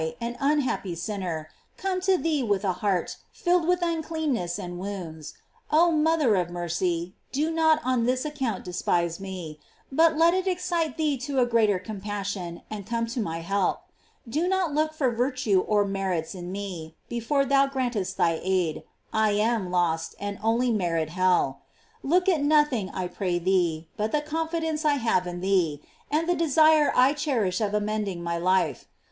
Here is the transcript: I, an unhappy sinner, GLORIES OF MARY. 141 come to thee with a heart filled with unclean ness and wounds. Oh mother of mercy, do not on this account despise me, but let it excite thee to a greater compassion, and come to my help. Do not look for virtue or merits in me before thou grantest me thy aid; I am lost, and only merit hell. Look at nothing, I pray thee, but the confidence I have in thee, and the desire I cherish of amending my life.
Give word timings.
I, 0.01 0.15
an 0.19 0.35
unhappy 0.39 0.95
sinner, 0.95 1.47
GLORIES 1.77 1.77
OF 1.77 1.83
MARY. 1.83 1.93
141 2.01 2.01
come 2.01 2.01
to 2.09 2.23
thee 2.23 2.43
with 2.73 2.75
a 2.75 2.79
heart 2.79 3.17
filled 3.31 3.67
with 3.67 3.83
unclean 3.83 4.33
ness 4.33 4.57
and 4.57 4.79
wounds. 4.79 5.35
Oh 5.69 5.91
mother 5.91 6.33
of 6.37 6.49
mercy, 6.49 7.13
do 7.31 7.51
not 7.51 7.79
on 7.83 8.05
this 8.07 8.25
account 8.25 8.63
despise 8.65 9.19
me, 9.19 9.59
but 9.91 10.17
let 10.17 10.33
it 10.33 10.47
excite 10.47 10.97
thee 10.97 11.17
to 11.17 11.37
a 11.37 11.45
greater 11.45 11.77
compassion, 11.77 12.63
and 12.67 12.87
come 12.87 13.05
to 13.05 13.19
my 13.19 13.41
help. 13.41 13.81
Do 14.27 14.47
not 14.47 14.73
look 14.73 14.95
for 14.95 15.11
virtue 15.11 15.59
or 15.67 15.85
merits 15.85 16.33
in 16.33 16.51
me 16.51 16.95
before 17.07 17.45
thou 17.45 17.67
grantest 17.67 18.17
me 18.17 18.25
thy 18.25 18.39
aid; 18.41 18.81
I 19.13 19.33
am 19.33 19.69
lost, 19.69 20.15
and 20.19 20.39
only 20.41 20.71
merit 20.71 21.09
hell. 21.09 21.61
Look 22.01 22.27
at 22.27 22.41
nothing, 22.41 22.89
I 22.89 23.07
pray 23.07 23.37
thee, 23.37 23.87
but 23.97 24.11
the 24.11 24.21
confidence 24.21 24.83
I 24.83 24.95
have 24.95 25.27
in 25.27 25.41
thee, 25.41 25.79
and 26.09 26.27
the 26.27 26.33
desire 26.33 26.91
I 26.95 27.13
cherish 27.13 27.61
of 27.61 27.75
amending 27.75 28.23
my 28.23 28.39
life. 28.39 28.87